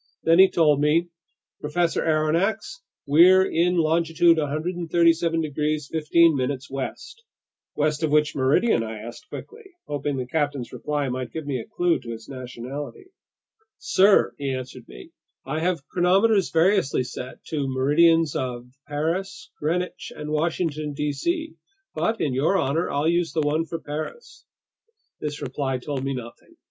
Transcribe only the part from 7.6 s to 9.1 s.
"West of which meridian?" I